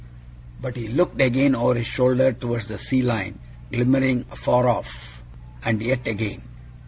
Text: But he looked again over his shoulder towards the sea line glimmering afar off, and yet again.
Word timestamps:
But 0.59 0.77
he 0.77 0.87
looked 0.87 1.21
again 1.21 1.53
over 1.53 1.75
his 1.75 1.85
shoulder 1.85 2.33
towards 2.33 2.67
the 2.67 2.79
sea 2.79 3.03
line 3.03 3.37
glimmering 3.71 4.25
afar 4.31 4.67
off, 4.67 5.21
and 5.63 5.79
yet 5.79 6.07
again. 6.07 6.41